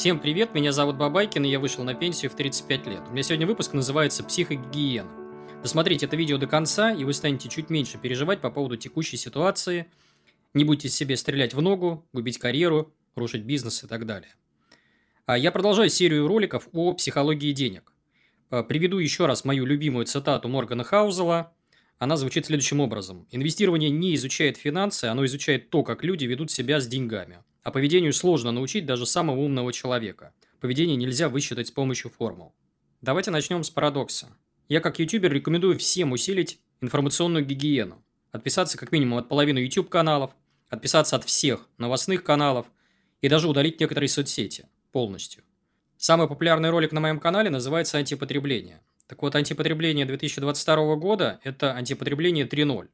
[0.00, 3.02] Всем привет, меня зовут Бабайкин, и я вышел на пенсию в 35 лет.
[3.10, 5.10] У меня сегодня выпуск называется «Психогигиена».
[5.62, 9.90] Досмотрите это видео до конца, и вы станете чуть меньше переживать по поводу текущей ситуации,
[10.54, 14.30] не будете себе стрелять в ногу, губить карьеру, рушить бизнес и так далее.
[15.26, 17.92] А я продолжаю серию роликов о психологии денег.
[18.48, 21.52] А, приведу еще раз мою любимую цитату Моргана Хаузела.
[21.98, 23.26] Она звучит следующим образом.
[23.32, 27.40] Инвестирование не изучает финансы, оно изучает то, как люди ведут себя с деньгами.
[27.62, 30.32] А поведению сложно научить даже самого умного человека.
[30.60, 32.54] Поведение нельзя высчитать с помощью формул.
[33.00, 34.28] Давайте начнем с парадокса.
[34.68, 38.04] Я как ютубер рекомендую всем усилить информационную гигиену.
[38.30, 40.30] Отписаться как минимум от половины YouTube-каналов,
[40.68, 42.66] отписаться от всех новостных каналов
[43.20, 45.42] и даже удалить некоторые соцсети полностью.
[45.96, 48.80] Самый популярный ролик на моем канале называется «Антипотребление».
[49.06, 52.88] Так вот, антипотребление 2022 года– это антипотребление 3.0.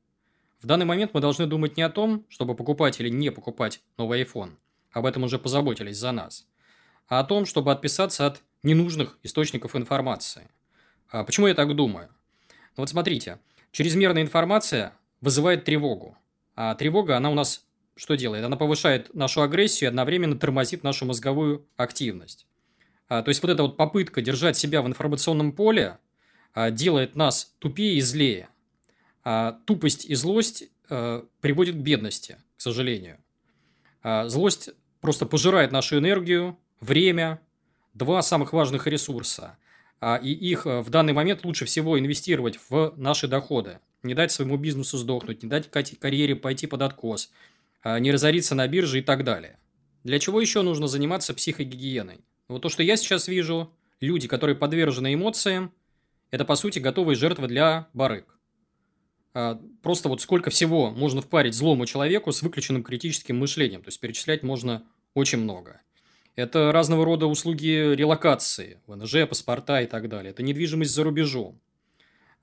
[0.60, 4.22] В данный момент мы должны думать не о том, чтобы покупать или не покупать новый
[4.22, 4.52] iPhone.
[4.92, 6.46] Об этом уже позаботились за нас.
[7.08, 10.48] А о том, чтобы отписаться от ненужных источников информации.
[11.10, 12.08] А почему я так думаю?
[12.76, 13.38] Ну вот смотрите,
[13.70, 16.16] чрезмерная информация вызывает тревогу.
[16.54, 17.66] А тревога, она у нас
[17.96, 18.44] что делает?
[18.44, 22.46] Она повышает нашу агрессию и одновременно тормозит нашу мозговую активность.
[23.08, 25.98] А, то есть вот эта вот попытка держать себя в информационном поле
[26.52, 28.48] а, делает нас тупее и злее.
[29.28, 33.18] А тупость и злость э, приводят к бедности, к сожалению.
[34.00, 37.40] А злость просто пожирает нашу энергию, время,
[37.92, 39.58] два самых важных ресурса.
[40.00, 43.80] А, и их э, в данный момент лучше всего инвестировать в наши доходы.
[44.04, 47.32] Не дать своему бизнесу сдохнуть, не дать карьере пойти под откос,
[47.84, 49.58] не разориться на бирже и так далее.
[50.04, 52.20] Для чего еще нужно заниматься психогигиеной?
[52.46, 55.72] Вот то, что я сейчас вижу, люди, которые подвержены эмоциям,
[56.30, 58.35] это, по сути, готовые жертвы для барыг.
[59.38, 63.82] А, просто вот сколько всего можно впарить злому человеку с выключенным критическим мышлением.
[63.82, 65.82] То есть, перечислять можно очень много.
[66.36, 70.30] Это разного рода услуги релокации, ВНЖ, паспорта и так далее.
[70.30, 71.60] Это недвижимость за рубежом.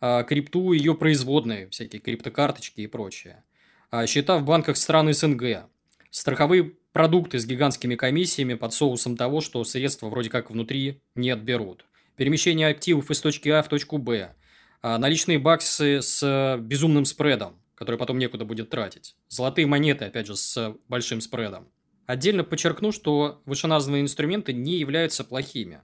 [0.01, 3.43] А крипту и ее производные, всякие криптокарточки и прочее.
[3.89, 5.63] А счета в банках стран СНГ.
[6.11, 11.85] Страховые продукты с гигантскими комиссиями под соусом того, что средства вроде как внутри не отберут.
[12.17, 14.35] Перемещение активов из точки А в точку Б
[14.83, 19.15] наличные баксы с э, безумным спредом, который потом некуда будет тратить.
[19.29, 21.69] Золотые монеты, опять же, с большим спредом.
[22.05, 25.81] Отдельно подчеркну, что вышеназванные инструменты не являются плохими.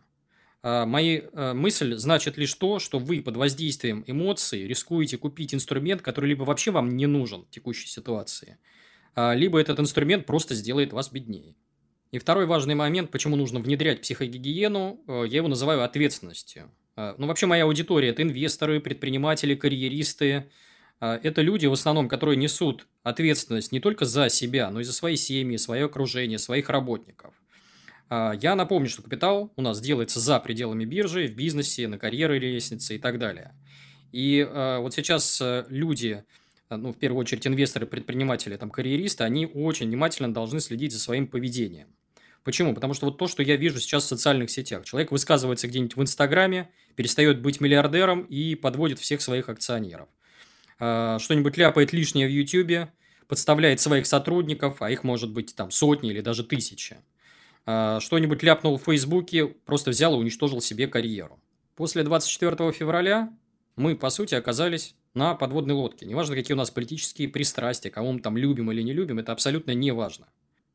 [0.61, 6.01] А, моя э, мысль значит лишь то, что вы под воздействием эмоций рискуете купить инструмент,
[6.01, 8.57] который либо вообще вам не нужен в текущей ситуации,
[9.15, 11.55] а, либо этот инструмент просто сделает вас беднее.
[12.11, 16.69] И второй важный момент, почему нужно внедрять психогигиену, э, я его называю ответственностью.
[16.99, 20.49] А, ну, вообще моя аудитория– это инвесторы, предприниматели, карьеристы.
[20.99, 24.91] А, это люди, в основном, которые несут ответственность не только за себя, но и за
[24.91, 27.33] свои семьи, свое окружение, своих работников.
[28.09, 32.39] А, я напомню, что капитал у нас делается за пределами биржи, в бизнесе, на карьерной
[32.39, 33.55] лестнице и так далее.
[34.11, 36.23] И вот сейчас э, люди,
[36.71, 41.27] ну, в первую очередь инвесторы, предприниматели, там, карьеристы, они очень внимательно должны следить за своим
[41.27, 41.89] поведением.
[42.49, 42.73] Почему?
[42.73, 44.83] Потому что вот то, что я вижу сейчас в социальных сетях.
[44.83, 50.09] Человек высказывается где-нибудь в Инстаграме, перестает быть миллиардером и подводит всех своих акционеров.
[50.79, 52.91] А, что-нибудь ляпает лишнее в Ютьюбе,
[53.27, 56.97] подставляет своих сотрудников, а их может быть там сотни или даже тысячи.
[57.67, 61.39] А, что-нибудь ляпнул в Фейсбуке, просто взял и уничтожил себе карьеру.
[61.75, 63.31] После 24 февраля
[63.75, 66.07] мы, по сути, оказались на подводной лодке.
[66.07, 69.75] Неважно, какие у нас политические пристрастия, кого мы там любим или не любим, это абсолютно
[69.75, 70.25] не важно.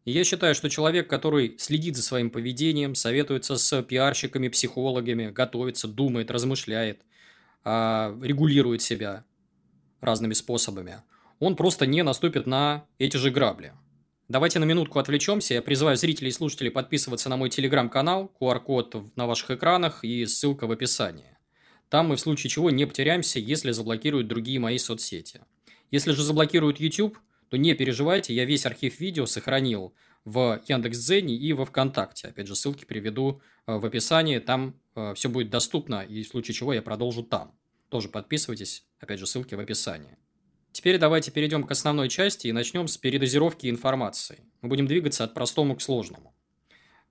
[0.04, 6.30] Я считаю, что человек, который следит за своим поведением, советуется с пиарщиками, психологами, готовится, думает,
[6.30, 7.00] размышляет,
[7.64, 9.24] а, регулирует себя
[10.02, 10.96] разными способами,
[11.38, 13.72] он просто не наступит на эти же грабли.
[14.28, 15.54] Давайте на минутку отвлечемся.
[15.54, 20.66] Я призываю зрителей и слушателей подписываться на мой телеграм-канал, QR-код на ваших экранах и ссылка
[20.66, 21.38] в описании.
[21.88, 25.40] Там мы в случае чего не потеряемся, если заблокируют другие мои соцсети.
[25.90, 27.18] Если же заблокируют YouTube–
[27.54, 29.94] то не переживайте, я весь архив видео сохранил
[30.24, 32.26] в Яндекс.Дзене и во Вконтакте.
[32.26, 36.56] Опять же, ссылки приведу э, в описании, там э, все будет доступно, и в случае
[36.56, 37.56] чего я продолжу там.
[37.90, 40.18] Тоже подписывайтесь, опять же, ссылки в описании.
[40.72, 44.40] Теперь давайте перейдем к основной части и начнем с передозировки информации.
[44.60, 46.34] Мы будем двигаться от простому к сложному.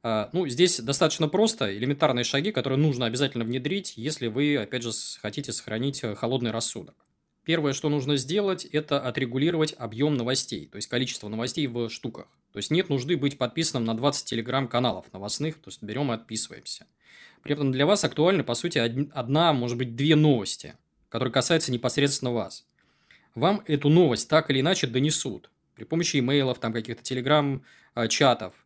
[0.03, 4.91] Э, ну, здесь достаточно просто, элементарные шаги, которые нужно обязательно внедрить, если вы, опять же,
[5.21, 7.02] хотите сохранить холодный рассудок.
[7.45, 12.27] Первое, что нужно сделать, это отрегулировать объем новостей, то есть количество новостей в штуках.
[12.53, 16.85] То есть нет нужды быть подписанным на 20 телеграм-каналов новостных, то есть берем и отписываемся.
[17.41, 20.75] При этом для вас актуальны, по сути, одна, может быть, две новости,
[21.09, 22.65] которые касаются непосредственно вас.
[23.35, 28.62] Вам эту новость так или иначе донесут при помощи имейлов, там каких-то телеграм-чатов, А,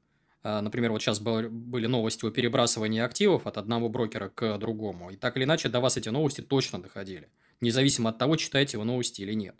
[0.61, 5.09] например, вот сейчас были новости о перебрасывании активов от одного брокера к другому.
[5.09, 7.29] И так или иначе до вас эти новости точно доходили.
[7.59, 9.55] Независимо от того, читаете вы новости или нет.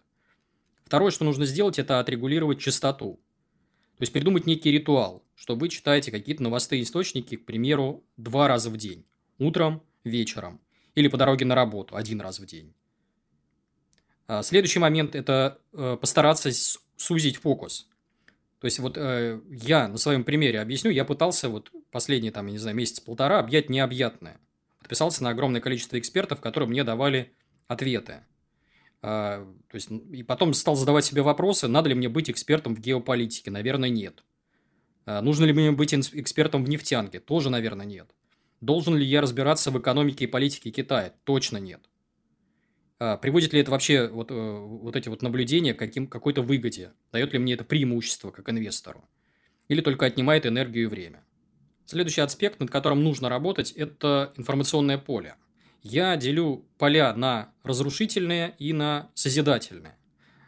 [0.86, 3.20] Второе, что нужно сделать, это отрегулировать частоту.
[3.98, 8.70] То есть придумать некий ритуал, что вы читаете какие-то новостные источники, к примеру, два раза
[8.70, 9.06] в день.
[9.40, 10.62] Утром, вечером.
[10.96, 12.74] Или по дороге на работу один раз в день.
[14.28, 16.52] А, следующий момент– это э, постараться
[16.96, 17.90] сузить фокус.
[18.60, 22.54] То есть, вот э, я на своем примере объясню, я пытался вот последние, там, я
[22.54, 24.40] не знаю, месяц-полтора объять необъятное.
[24.80, 27.34] Подписался на огромное количество экспертов, которые мне давали
[27.68, 28.24] ответы.
[29.02, 32.80] А, то есть, и потом стал задавать себе вопросы, надо ли мне быть экспертом в
[32.80, 33.52] геополитике.
[33.52, 34.24] Наверное, нет.
[35.06, 37.20] А, нужно ли мне быть экспертом в нефтянке?
[37.20, 38.10] Тоже, наверное, нет.
[38.60, 41.14] Должен ли я разбираться в экономике и политике Китая?
[41.26, 41.82] Точно нет.
[43.00, 46.94] А, приводит ли это вообще вот, э, вот эти вот наблюдения к каким, какой-то выгоде?
[47.12, 49.08] Дает ли мне это преимущество как инвестору?
[49.68, 51.24] Или только отнимает энергию и время?
[51.86, 55.36] Следующий аспект, над которым нужно работать, это информационное поле.
[55.84, 59.96] Я делю поля на разрушительные и на созидательные.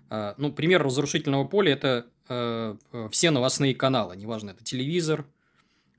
[0.10, 2.75] А, ну, пример разрушительного поля– это э,
[3.12, 5.28] все новостные каналы, неважно, это телевизор,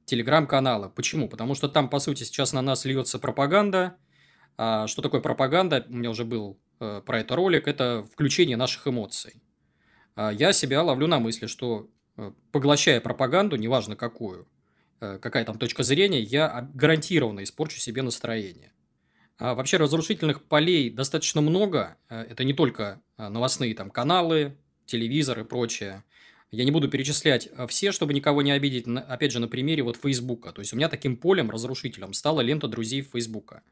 [0.04, 0.90] телеграм-каналы.
[0.90, 1.28] Почему?
[1.28, 3.94] Потому что там, по сути, сейчас на нас льется пропаганда–
[4.86, 5.86] что такое пропаганда?
[5.88, 7.66] У меня уже был э, про это ролик.
[7.66, 9.42] Это включение наших эмоций.
[10.16, 14.46] А я себя ловлю на мысли, что э, поглощая пропаганду, неважно какую,
[15.00, 18.72] э, какая там точка зрения, я гарантированно испорчу себе настроение.
[19.38, 21.96] А вообще разрушительных полей достаточно много.
[22.10, 26.04] Это не только новостные там каналы, телевизор и прочее.
[26.50, 28.86] Я не буду перечислять все, чтобы никого не обидеть.
[28.86, 30.52] Опять же, на примере вот Фейсбука.
[30.52, 33.62] То есть, у меня таким полем, разрушителем, стала лента друзей Фейсбука.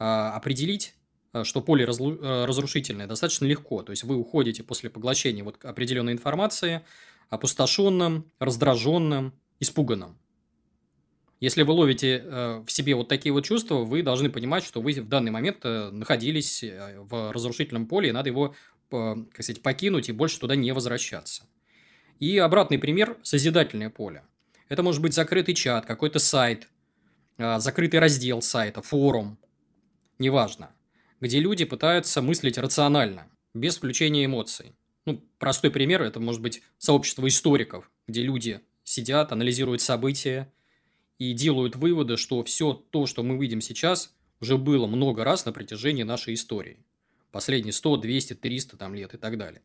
[0.00, 0.94] А, определить,
[1.34, 3.82] а, что поле а, разрушительное, достаточно легко.
[3.82, 6.80] То есть вы уходите после поглощения вот определенной информации
[7.28, 10.18] опустошенным, раздраженным, испуганным.
[11.38, 12.22] Если вы ловите
[12.66, 15.90] в себе вот такие вот чувства, вы должны понимать, что вы в данный момент э,
[15.90, 18.54] находились э, в разрушительном поле, и надо его,
[18.90, 21.44] как сказать, покинуть и больше туда не возвращаться.
[22.18, 24.24] И обратный пример– созидательное поле.
[24.68, 26.68] Это может быть закрытый чат, какой-то сайт,
[27.38, 29.38] закрытый раздел сайта, форум–
[30.20, 30.70] неважно,
[31.20, 34.76] где люди пытаются мыслить рационально, без включения эмоций.
[35.06, 40.52] Ну, простой пример– это может быть сообщество историков, где люди сидят, анализируют события
[41.18, 45.52] и делают выводы, что все то, что мы видим сейчас, уже было много раз на
[45.52, 46.84] протяжении нашей истории.
[47.32, 49.62] Последние 100, 200, 300 там, лет и так далее.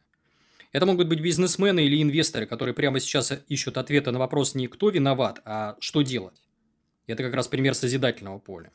[0.72, 4.90] Это могут быть бизнесмены или инвесторы, которые прямо сейчас ищут ответы на вопрос не кто
[4.90, 6.42] виноват, а что делать.
[7.08, 8.72] Это как раз пример созидательного поля.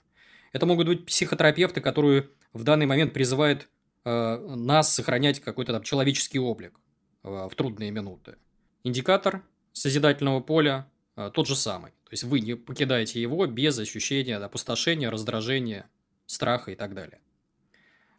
[0.53, 3.69] Это могут быть психотерапевты, которые в данный момент призывают
[4.05, 6.79] э, нас сохранять какой-то там человеческий облик
[7.23, 8.37] э, в трудные минуты.
[8.83, 9.43] Индикатор
[9.73, 11.93] созидательного поля э, тот же самый.
[12.05, 15.89] То есть вы не покидаете его без ощущения опустошения, раздражения,
[16.27, 17.21] страха и так далее.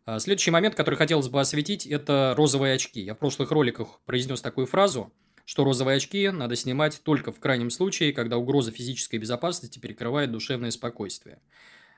[0.05, 3.01] А следующий момент, который хотелось бы осветить, это розовые очки.
[3.01, 5.13] Я в прошлых роликах произнес такую фразу,
[5.45, 10.71] что розовые очки надо снимать только в крайнем случае, когда угроза физической безопасности перекрывает душевное
[10.71, 11.39] спокойствие.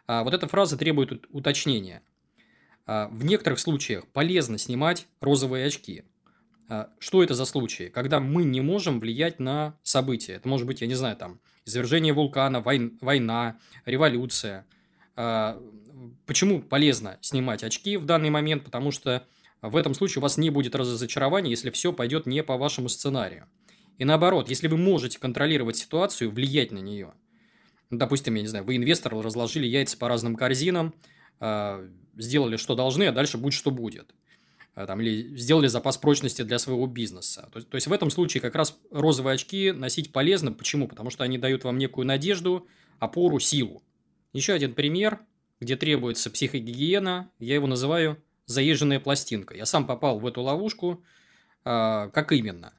[0.06, 2.02] А вот эта фраза требует уточнения.
[2.86, 6.04] А, в некоторых случаях полезно снимать розовые очки.
[6.68, 7.90] А, что это за случаи?
[7.90, 10.34] Когда мы не можем влиять на события.
[10.34, 14.66] Это может быть, я не знаю, там, извержение вулкана, войн, война, революция.
[16.26, 18.66] Почему полезно снимать очки в данный момент?
[18.66, 19.26] Потому что
[19.62, 23.48] в этом случае у вас не будет разочарования, если все пойдет не по вашему сценарию.
[24.00, 27.14] И наоборот, если вы можете контролировать ситуацию, влиять на нее–
[27.94, 30.96] ну, допустим, я не знаю, вы инвестор, разложили яйца по разным корзинам,
[31.40, 34.16] а, сделали, что должны, а дальше будет, что будет.
[34.74, 37.50] А, там, или сделали запас прочности для своего бизнеса.
[37.54, 40.52] То, то есть, в этом случае как раз розовые очки носить полезно.
[40.52, 40.88] Почему?
[40.88, 43.84] Потому что они дают вам некую надежду, опору, силу.
[44.34, 45.20] Еще один пример,
[45.60, 49.56] где требуется психогигиена, я его называю заезженная пластинка.
[49.56, 51.04] Я сам попал в эту ловушку.
[51.64, 52.74] А, как именно?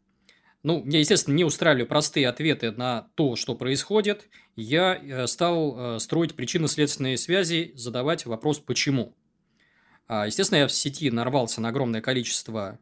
[0.64, 4.28] Ну, меня, естественно, не устраивали простые ответы на то, что происходит.
[4.56, 9.14] Я э, стал э, строить причинно-следственные связи, задавать вопрос «почему?».
[10.09, 12.78] А, естественно, я в сети нарвался на огромное количество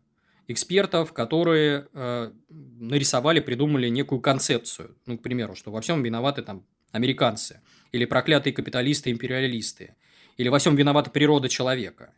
[0.47, 4.97] экспертов, которые э, нарисовали, придумали некую концепцию.
[5.07, 9.97] Ну, к примеру, что во всем виноваты там американцы, или проклятые капиталисты-империалисты,
[10.37, 12.15] или во всем виновата природа человека.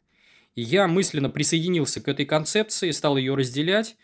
[0.56, 3.97] И я мысленно присоединился к этой концепции, стал ее разделять,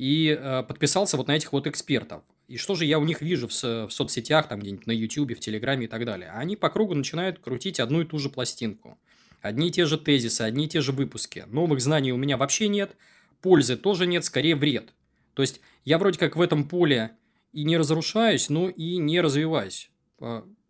[0.00, 2.22] и э, подписался вот на этих вот экспертов.
[2.48, 5.40] И что же я у них вижу в, в соцсетях, там где-нибудь на YouTube, в
[5.40, 6.30] Телеграме и так далее?
[6.30, 8.98] Они по кругу начинают крутить одну и ту же пластинку.
[9.42, 11.44] Одни и те же тезисы, одни и те же выпуски.
[11.48, 12.96] Новых знаний у меня вообще нет,
[13.42, 14.94] пользы тоже нет, скорее вред.
[15.34, 17.10] То есть, я вроде как в этом поле
[17.52, 19.90] и не разрушаюсь, но и не развиваюсь.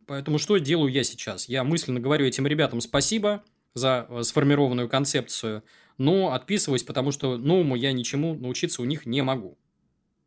[0.09, 1.49] Поэтому что делаю я сейчас?
[1.49, 3.45] Я мысленно говорю этим ребятам спасибо
[3.75, 5.63] за э, сформированную концепцию,
[6.01, 9.59] но отписываюсь, потому что новому я ничему научиться у них не могу.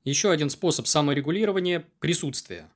[0.04, 2.70] Еще один способ саморегулирования– присутствие.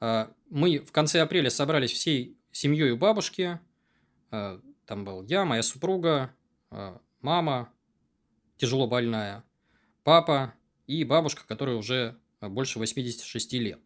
[0.00, 3.60] А, мы в конце апреля собрались всей семьей у бабушки.
[4.32, 6.34] А, там был я, моя супруга,
[6.70, 7.72] а, мама,
[8.56, 9.44] тяжело больная,
[10.02, 10.54] папа
[10.88, 13.78] и бабушка, которая уже больше 86 лет.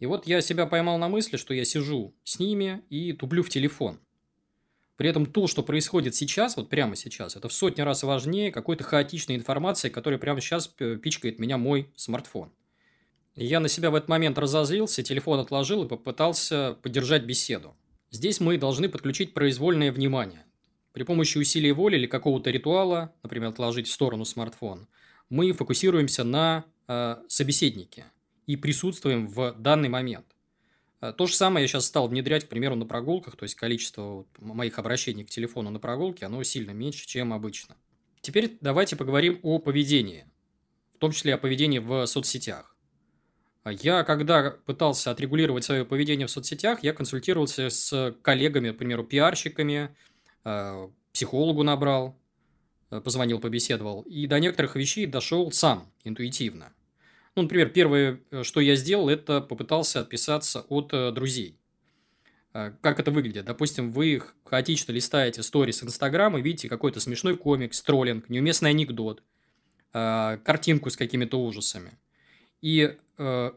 [0.00, 3.48] И вот я себя поймал на мысли, что я сижу с ними и туплю в
[3.48, 4.00] телефон.
[4.96, 8.84] При этом то, что происходит сейчас, вот прямо сейчас, это в сотни раз важнее какой-то
[8.84, 12.52] хаотичной информации, которая прямо сейчас пичкает меня мой смартфон.
[13.34, 17.76] Я на себя в этот момент разозлился, телефон отложил и попытался поддержать беседу.
[18.12, 20.44] Здесь мы должны подключить произвольное внимание.
[20.92, 24.86] При помощи усилия воли или какого-то ритуала, например, отложить в сторону смартфон,
[25.28, 28.04] мы фокусируемся на э, собеседнике
[28.46, 30.33] и присутствуем в данный момент.
[31.00, 34.26] Э, то же самое я сейчас стал внедрять, к примеру, на прогулках, то есть количество
[34.38, 37.76] моих обращений к телефону на прогулке, оно сильно меньше, чем обычно.
[38.20, 40.26] Теперь давайте поговорим о поведении,
[40.94, 42.74] в том числе о поведении в соцсетях.
[43.64, 49.94] Я, когда пытался отрегулировать свое поведение в соцсетях, я консультировался с коллегами, к примеру, пиарщиками,
[50.44, 52.18] э, психологу набрал,
[52.90, 56.74] э, позвонил, побеседовал, и до некоторых вещей дошел сам, интуитивно.
[57.36, 61.58] Ну, например, первое, э, что я сделал, это попытался отписаться от э, друзей.
[62.52, 63.44] Э, как это выглядит?
[63.44, 69.22] Допустим, вы хаотично листаете сторис Инстаграма, видите какой-то смешной комикс, троллинг, неуместный анекдот,
[69.92, 71.92] картинку с какими-то ужасами.
[72.60, 73.52] И э,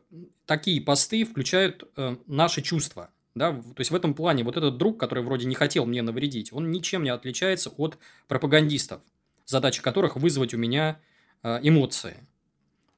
[0.46, 1.84] такие посты включают
[2.28, 3.10] наши чувства.
[3.34, 3.54] Да?
[3.54, 6.70] То есть в этом плане вот этот друг, который вроде не хотел мне навредить, он
[6.70, 9.02] ничем не отличается от пропагандистов,
[9.46, 11.00] задача которых вызвать у меня
[11.44, 12.18] эмоции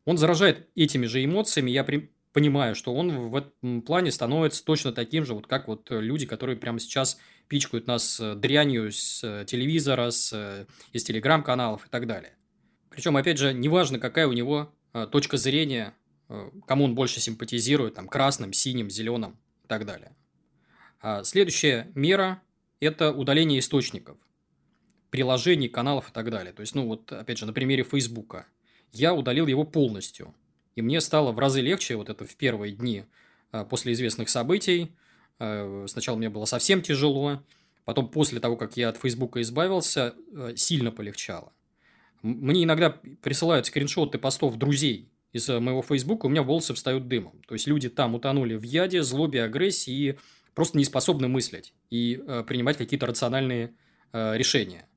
[0.09, 1.69] он заражает этими же эмоциями.
[1.69, 2.11] Я при...
[2.33, 6.57] понимаю, что он в этом плане становится точно таким же, вот как вот люди, которые
[6.57, 12.07] прямо сейчас пичкают нас э, дрянью с э, телевизора, с, э, из телеграм-каналов и так
[12.07, 12.35] далее.
[12.89, 14.73] Причем, опять же, неважно, какая у него
[15.11, 15.93] точка зрения,
[16.65, 20.15] кому он больше симпатизирует, там, красным, синим, зеленым и так далее.
[21.01, 22.41] А следующая мера–
[22.79, 24.17] это удаление источников,
[25.11, 26.51] приложений, каналов и так далее.
[26.51, 28.47] То есть, ну вот, опять же, на примере Фейсбука–
[28.91, 30.34] я удалил его полностью.
[30.75, 33.05] И мне стало в разы легче вот это в первые дни
[33.51, 34.91] а, после известных событий.
[35.38, 37.43] А, сначала мне было совсем тяжело,
[37.86, 41.51] потом после того, как я от Фейсбука избавился, а, сильно полегчало.
[42.22, 42.89] Мне иногда
[43.22, 47.41] присылают скриншоты постов друзей из моего Фейсбука, у меня волосы встают дымом.
[47.48, 50.17] То есть люди там утонули в яде, злобе, агрессии и
[50.53, 53.74] просто не способны мыслить и принимать какие-то рациональные
[54.12, 54.88] решения.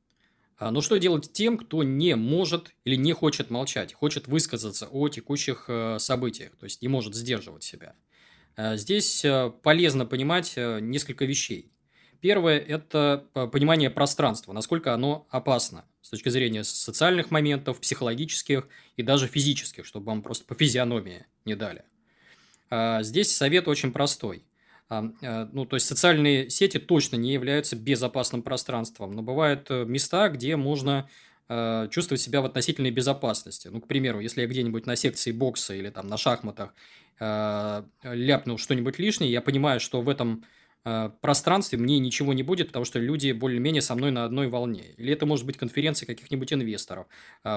[0.62, 5.08] А, но что делать тем, кто не может или не хочет молчать, хочет высказаться о
[5.08, 7.96] текущих э, событиях, то есть не может сдерживать себя?
[8.54, 11.72] А, здесь э, полезно понимать э, несколько вещей.
[12.20, 19.26] Первое– это понимание пространства, насколько оно опасно с точки зрения социальных моментов, психологических и даже
[19.26, 21.82] физических, чтобы вам просто по физиономии не дали.
[22.70, 24.44] А, здесь совет очень простой.
[24.92, 30.28] Э, ну, то есть социальные сети точно не являются безопасным пространством, но бывают э, места,
[30.28, 31.08] где можно
[31.48, 33.68] э, чувствовать себя в относительной безопасности.
[33.68, 36.74] Ну, к примеру, если я где-нибудь на секции бокса или там на шахматах
[38.02, 40.44] ляпнул что-нибудь лишнее, я понимаю, что в этом
[40.82, 44.86] пространстве мне ничего не будет, потому что люди более-менее со мной на одной волне.
[44.96, 47.06] Или это может быть конференция каких-нибудь инвесторов,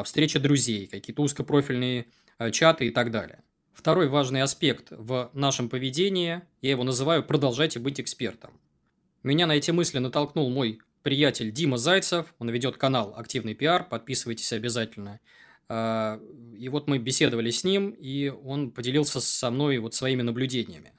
[0.04, 2.06] встреча друзей, какие-то узкопрофильные
[2.52, 3.40] чаты и так далее.
[3.76, 8.58] Второй важный аспект в нашем поведении, я его называю «продолжайте быть экспертом».
[9.22, 14.54] Меня на эти мысли натолкнул мой приятель Дима Зайцев, он ведет канал «Активный пиар», подписывайтесь
[14.54, 15.20] обязательно.
[15.68, 16.22] А,
[16.58, 20.94] и вот мы беседовали с ним, и он поделился со мной вот своими наблюдениями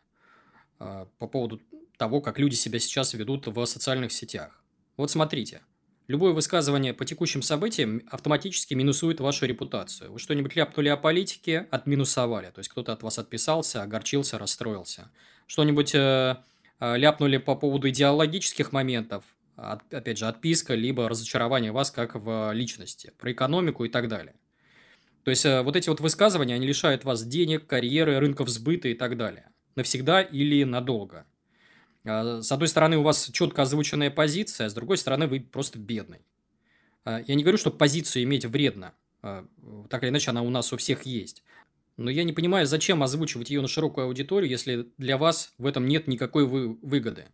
[0.78, 1.62] а, по поводу
[1.96, 4.62] того, как люди себя сейчас ведут в социальных сетях.
[4.98, 5.62] Вот смотрите–
[6.08, 10.12] Любое высказывание по текущим событиям автоматически минусует вашу репутацию.
[10.12, 12.46] Вы что-нибудь ляпнули о политике, отминусовали.
[12.46, 15.10] То есть кто-то от вас отписался, огорчился, расстроился.
[15.48, 16.36] Что-нибудь э,
[16.78, 19.24] э, ляпнули по поводу идеологических моментов,
[19.56, 24.36] от, опять же, отписка, либо разочарование вас как в личности, про экономику и так далее.
[25.24, 28.94] То есть э, вот эти вот высказывания, они лишают вас денег, карьеры, рынков сбыта и
[28.94, 29.50] так далее.
[29.74, 31.26] Навсегда или надолго.
[32.06, 36.20] А, с одной стороны, у вас четко озвученная позиция, с другой стороны, вы просто бедный.
[37.04, 38.94] А, я не говорю, что позицию иметь вредно.
[39.22, 41.42] Так или иначе, она у нас у всех есть.
[41.96, 45.86] Но я не понимаю, зачем озвучивать ее на широкую аудиторию, если для вас в этом
[45.88, 47.26] нет никакой вы выгоды.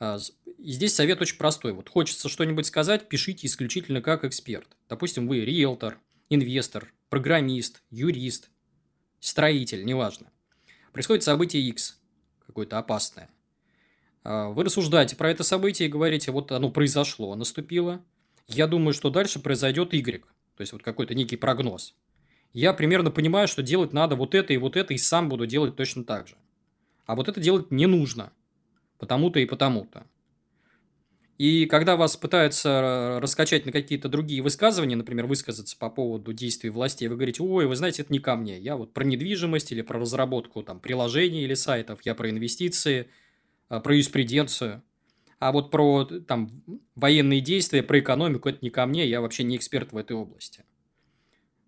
[0.00, 1.72] И здесь совет очень простой.
[1.72, 4.68] Вот хочется что-нибудь сказать, пишите исключительно как эксперт.
[4.88, 5.98] Допустим, вы риэлтор,
[6.30, 8.48] инвестор, программист, юрист,
[9.20, 10.30] строитель, неважно.
[10.92, 12.00] Происходит событие X,
[12.46, 13.28] какое-то опасное.
[14.28, 18.04] А, вы рассуждаете про это событие и говорите, вот оно произошло, наступило.
[18.48, 20.24] Я думаю, что дальше произойдет Y.
[20.56, 21.94] То есть, вот какой-то некий прогноз.
[22.52, 25.76] Я примерно понимаю, что делать надо вот это и вот это, и сам буду делать
[25.76, 26.34] точно так же.
[27.04, 28.32] А вот это делать не нужно.
[28.98, 30.06] Потому-то и потому-то.
[31.38, 37.08] И когда вас пытаются раскачать на какие-то другие высказывания, например, высказаться по поводу действий властей,
[37.08, 38.58] вы говорите, ой, вы знаете, это не ко мне.
[38.58, 43.08] Я вот про недвижимость или про разработку там, приложений или сайтов, я про инвестиции,
[43.68, 44.82] про юриспруденцию.
[45.38, 46.62] А вот про там,
[46.94, 50.64] военные действия, про экономику, это не ко мне, я вообще не эксперт в этой области.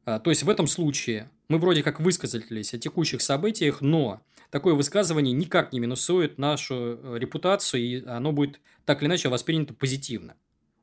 [0.05, 4.75] А, то есть, в этом случае мы вроде как высказались о текущих событиях, но такое
[4.75, 10.35] высказывание никак не минусует нашу э, репутацию, и оно будет так или иначе воспринято позитивно.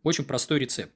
[0.03, 0.95] Очень простой рецепт.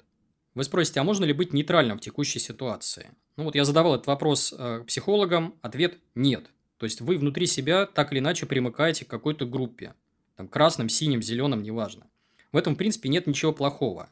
[0.53, 3.09] Вы спросите, а можно ли быть нейтральным в текущей ситуации?
[3.35, 6.51] Ну вот я задавал этот вопрос э, психологам, ответ– нет.
[6.77, 9.95] То есть, вы внутри себя так или иначе примыкаете к какой-то группе.
[10.39, 12.07] Там, красным, синим, зеленым, неважно.
[12.53, 14.09] В этом, в принципе, нет ничего плохого.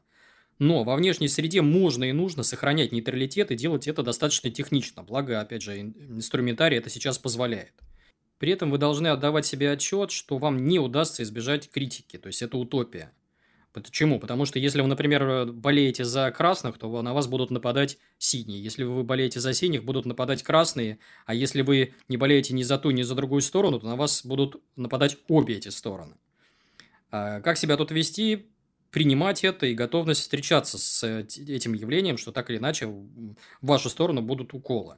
[0.59, 5.03] Но во внешней среде можно и нужно сохранять нейтралитет и делать это достаточно технично.
[5.03, 7.71] Благо, опять же, инструментарий это сейчас позволяет.
[8.39, 12.17] При этом вы должны отдавать себе отчет, что вам не удастся избежать критики.
[12.17, 13.13] То есть, это утопия.
[13.81, 14.19] Почему?
[14.19, 18.63] Потому что если вы, например, болеете за красных, то на вас будут нападать синие.
[18.63, 20.99] Если вы болеете за синих, будут нападать красные.
[21.25, 24.25] А если вы не болеете ни за ту, ни за другую сторону, то на вас
[24.25, 26.15] будут нападать обе эти стороны.
[27.11, 28.47] А как себя тут вести?
[28.91, 34.21] Принимать это и готовность встречаться с этим явлением, что так или иначе в вашу сторону
[34.21, 34.97] будут уколы.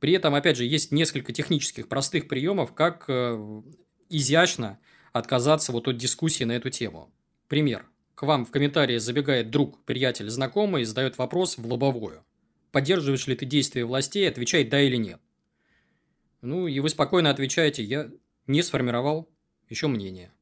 [0.00, 3.62] При этом, опять же, есть несколько технических простых приемов, как э,
[4.10, 4.78] изящно
[5.12, 7.10] отказаться вот от дискуссии на эту тему.
[7.48, 7.86] Пример.
[8.16, 12.24] К вам в комментарии забегает друг, приятель, знакомый и задает вопрос в лобовую.
[12.72, 14.26] Поддерживаешь ли ты действия властей?
[14.26, 15.20] Отвечай да или нет.
[16.40, 18.10] Ну, и вы спокойно отвечаете, я
[18.46, 19.28] не сформировал
[19.68, 20.32] еще мнение.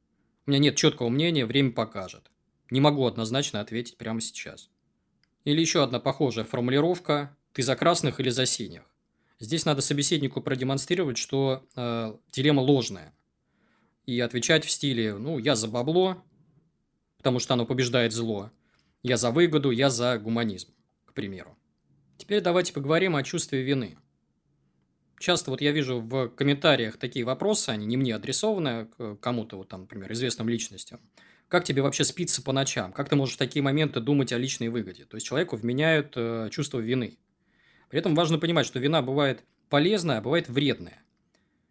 [0.47, 2.31] У меня нет четкого мнения, время покажет.
[2.71, 4.71] Не могу однозначно ответить прямо сейчас.
[5.43, 8.83] Или еще одна похожая формулировка «ты за красных или за синих?».
[9.41, 13.13] Здесь надо собеседнику продемонстрировать, что э, дилемма ложная.
[14.07, 16.23] И отвечать в стиле «ну, я за бабло,
[17.25, 18.51] потому что оно побеждает зло.
[19.03, 20.69] Я за выгоду, я за гуманизм,
[21.07, 21.57] к примеру.
[22.19, 23.97] Теперь давайте поговорим о чувстве вины.
[25.19, 29.71] Часто вот я вижу в комментариях такие вопросы, они не мне адресованы, к кому-то, вот
[29.71, 31.01] там, например, известным личностям.
[31.49, 32.93] Как тебе вообще спится по ночам?
[32.93, 35.07] Как ты можешь в такие моменты думать о личной выгоде?
[35.07, 37.17] То есть, человеку вменяют э, чувство вины.
[37.89, 41.03] При этом важно понимать, что вина бывает полезная, а бывает вредная.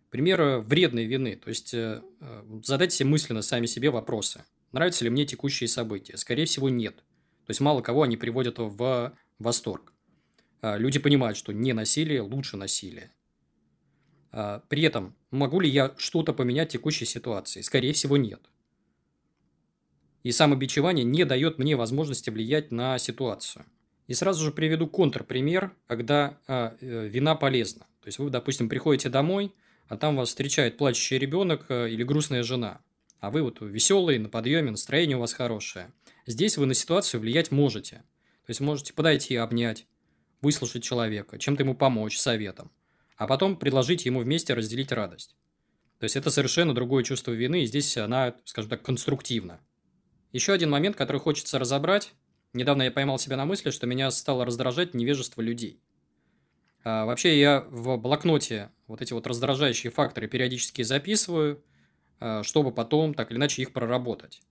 [0.09, 1.35] Пример вредной вины.
[1.35, 4.43] То есть, э, э задайте себе мысленно сами себе вопросы.
[4.73, 6.17] Нравятся ли мне текущие события?
[6.17, 6.95] Скорее всего, нет.
[7.45, 9.93] То есть, мало кого они приводят в восторг.
[10.61, 13.11] А, люди понимают, что не насилие лучше насилия.
[14.31, 17.61] А, при этом, могу ли я что-то поменять в текущей ситуации?
[17.61, 18.41] Скорее всего, нет.
[20.23, 23.65] И самобичевание не дает мне возможности влиять на ситуацию.
[24.07, 27.81] И сразу же приведу контрпример, когда а, э, вина полезна.
[28.01, 29.53] То есть, вы, допустим, приходите домой,
[29.87, 32.81] а там вас встречает плачущий ребенок э, или грустная жена–
[33.23, 35.93] а вы вот веселый, на подъеме, настроение у вас хорошее.
[36.25, 38.03] Здесь вы на ситуацию влиять можете.
[38.45, 39.87] То есть можете подойти, обнять,
[40.41, 42.69] выслушать человека, чем-то ему помочь, советом.
[43.15, 45.37] А потом предложить ему вместе разделить радость.
[45.99, 49.61] То есть это совершенно другое чувство вины, и здесь она, скажем так, конструктивна.
[50.33, 52.11] Еще один момент, который хочется разобрать.
[52.51, 55.79] Недавно я поймал себя на мысли, что меня стало раздражать невежество людей.
[56.83, 61.63] А, вообще я в блокноте вот эти вот раздражающие факторы периодически записываю–
[62.43, 64.41] чтобы потом так или иначе их проработать.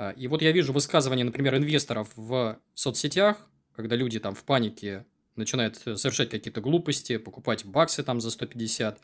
[0.00, 3.36] Э, и вот я вижу высказывания, например, инвесторов в соцсетях,
[3.76, 5.04] когда люди там в панике
[5.36, 8.98] начинают совершать какие-то глупости, покупать баксы там за 150,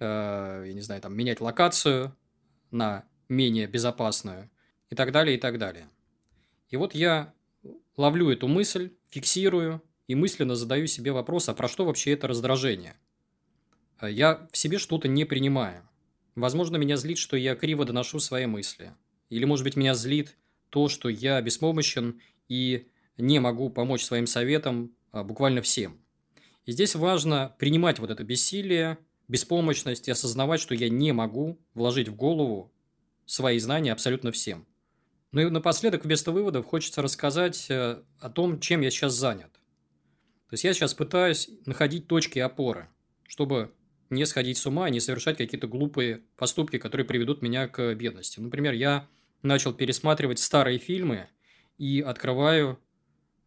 [0.00, 2.16] э, я не знаю, там менять локацию
[2.70, 4.50] на менее безопасную
[4.90, 5.88] и так далее, и так далее.
[6.70, 7.32] И вот я
[7.96, 12.96] ловлю эту мысль, фиксирую и мысленно задаю себе вопрос, а про что вообще это раздражение?
[14.02, 15.88] Я в себе что-то не принимаю.
[16.34, 18.94] Возможно, меня злит, что я криво доношу свои мысли.
[19.30, 20.36] Или, может быть, меня злит
[20.70, 26.00] то, что я беспомощен и не могу помочь своим советам а, буквально всем.
[26.66, 32.08] И здесь важно принимать вот это бессилие, беспомощность и осознавать, что я не могу вложить
[32.08, 32.72] в голову
[33.26, 34.66] свои знания абсолютно всем.
[35.30, 39.52] Ну и напоследок, вместо выводов, хочется рассказать э, о том, чем я сейчас занят.
[40.48, 42.88] То есть я сейчас пытаюсь находить точки опоры,
[43.26, 43.72] чтобы
[44.10, 48.40] не сходить с ума и не совершать какие-то глупые поступки, которые приведут меня к бедности.
[48.40, 49.08] Например, я
[49.42, 51.28] начал пересматривать старые фильмы
[51.78, 52.78] и открываю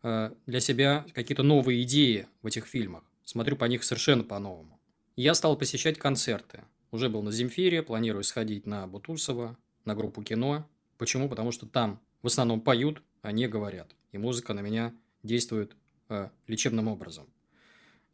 [0.03, 3.03] э, для себя какие-то новые идеи в этих фильмах.
[3.23, 4.79] Смотрю по них совершенно по-новому.
[5.15, 6.63] я стал посещать концерты.
[6.91, 10.65] Уже был на Земфире, планирую сходить на Бутусова, на группу кино.
[10.97, 11.27] Почему?
[11.27, 13.95] Потому что там в основном поют, а не говорят.
[14.11, 14.93] И музыка на меня
[15.23, 15.75] действует
[16.09, 17.27] э, лечебным образом.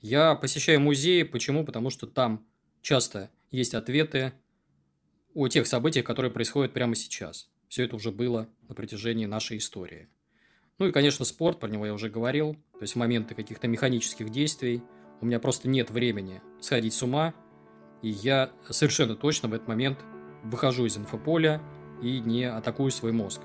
[0.03, 1.23] Я посещаю музеи.
[1.23, 1.65] Почему?
[1.65, 2.45] Потому что там
[2.81, 4.33] часто есть ответы
[5.33, 7.49] о тех событиях, которые происходят прямо сейчас.
[7.69, 10.09] Все это уже было на протяжении нашей истории.
[10.77, 12.55] Ну и, конечно, спорт, про него я уже говорил.
[12.73, 14.83] То есть моменты каких-то механических действий.
[15.21, 17.33] У меня просто нет времени сходить с ума.
[18.01, 19.99] И я совершенно точно в этот момент
[20.43, 21.61] выхожу из инфополя
[22.01, 23.39] и не атакую свой мозг.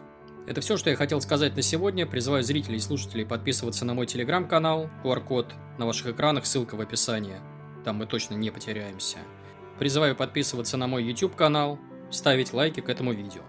[0.48, 2.06] Это все, что я хотел сказать на сегодня.
[2.06, 4.88] Призываю зрителей и слушателей подписываться на мой телеграм-канал.
[5.04, 7.36] QR-код на ваших экранах, ссылка в описании.
[7.84, 9.18] Там мы точно не потеряемся.
[9.78, 11.78] Призываю подписываться на мой YouTube канал,
[12.10, 13.42] ставить лайки к этому видео.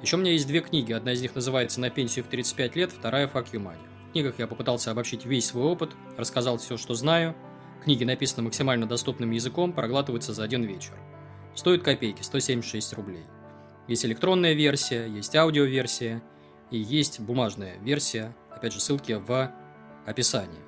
[0.00, 0.94] Еще у меня есть две книги.
[0.94, 3.86] Одна из них называется «На пенсию в 35 лет», вторая «Fuck you money».
[4.08, 7.36] В книгах я попытался обобщить весь свой опыт, рассказал все, что знаю.
[7.84, 10.94] Книги написаны максимально доступным языком, проглатываются за один вечер.
[11.54, 13.24] Стоит копейки, 176 рублей.
[13.88, 16.22] Есть электронная версия, есть аудиоверсия
[16.70, 18.34] и есть бумажная версия.
[18.50, 19.52] Опять же, ссылки в
[20.06, 20.60] описании.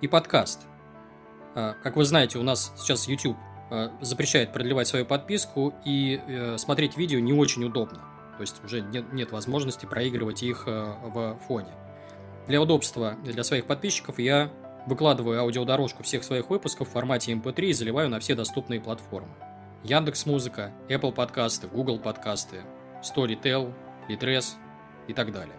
[0.00, 0.62] И подкаст.
[1.54, 3.36] А, как вы знаете, у нас сейчас YouTube
[3.70, 7.98] а, запрещает продлевать свою подписку, и э, смотреть видео не очень удобно.
[8.36, 11.72] То есть уже нет, нет возможности проигрывать их э, в фоне.
[12.46, 14.50] Для удобства для своих подписчиков я
[14.86, 19.34] выкладываю аудиодорожку всех своих выпусков в формате MP3 эм и заливаю на все доступные платформы.
[19.84, 22.62] Яндекс Музыка, Apple подкасты, Google подкасты,
[23.02, 23.72] Storytel,
[24.08, 24.54] Litres
[25.06, 25.56] и так далее.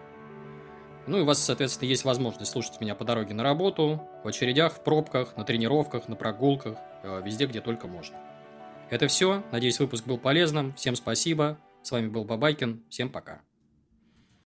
[1.06, 4.74] Ну и у вас, соответственно, есть возможность слушать меня по дороге на работу, в очередях,
[4.74, 8.18] в пробках, на тренировках, на прогулках, э, везде, где только можно.
[8.90, 9.42] Это все.
[9.50, 10.74] Надеюсь, выпуск был полезным.
[10.74, 11.58] Всем спасибо.
[11.82, 12.84] С вами был Бабайкин.
[12.90, 13.40] Всем пока.